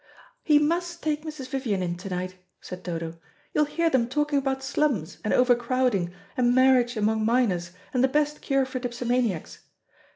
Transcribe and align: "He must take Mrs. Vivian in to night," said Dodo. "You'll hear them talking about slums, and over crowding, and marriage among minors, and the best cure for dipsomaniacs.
"He 0.43 0.57
must 0.57 1.03
take 1.03 1.23
Mrs. 1.25 1.49
Vivian 1.49 1.83
in 1.83 1.95
to 1.97 2.09
night," 2.09 2.35
said 2.59 2.81
Dodo. 2.81 3.19
"You'll 3.53 3.65
hear 3.65 3.87
them 3.87 4.07
talking 4.09 4.39
about 4.39 4.63
slums, 4.63 5.19
and 5.23 5.31
over 5.31 5.53
crowding, 5.53 6.11
and 6.35 6.55
marriage 6.55 6.97
among 6.97 7.23
minors, 7.23 7.69
and 7.93 8.03
the 8.03 8.07
best 8.07 8.41
cure 8.41 8.65
for 8.65 8.79
dipsomaniacs. 8.79 9.59